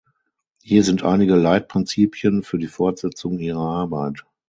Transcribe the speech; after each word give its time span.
Hier 0.63 0.83
sind 0.83 1.03
einige 1.03 1.35
Leitprinzipien 1.35 2.41
für 2.41 2.57
die 2.57 2.65
Fortsetzung 2.65 3.37
Ihrer 3.37 3.69
Arbeit. 3.69 4.25